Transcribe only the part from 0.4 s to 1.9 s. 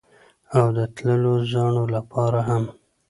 او د تللو زاڼو